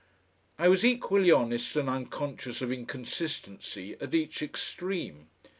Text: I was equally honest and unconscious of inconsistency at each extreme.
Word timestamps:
I 0.57 0.67
was 0.67 0.83
equally 0.83 1.29
honest 1.29 1.75
and 1.75 1.87
unconscious 1.87 2.63
of 2.63 2.71
inconsistency 2.71 3.95
at 4.01 4.15
each 4.15 4.41
extreme. 4.41 5.27